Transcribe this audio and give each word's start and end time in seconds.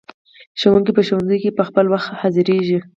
ښوونکي 0.59 0.91
په 0.95 1.01
ښوونځیو 1.07 1.41
کې 1.43 1.57
په 1.57 1.63
خپل 1.69 1.85
وخت 1.93 2.09
حاضریږي. 2.21 2.79